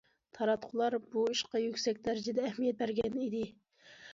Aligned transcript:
تاراتقۇلار 0.37 0.95
بۇ 1.11 1.25
ئىشقا 1.33 1.61
يۈكسەك 1.65 2.01
دەرىجىدە 2.09 2.49
ئەھمىيەت 2.49 2.81
بەرگەن 2.83 3.21
ئىدى. 3.27 3.45